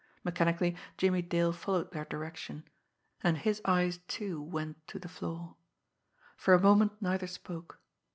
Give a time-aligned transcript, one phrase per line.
[0.23, 2.63] Mechanically Jimmie Dale followed their direction
[3.21, 4.55] and his eyes, too, held
[4.95, 5.57] on the floor.
[6.35, 7.79] For a moment neither spoke.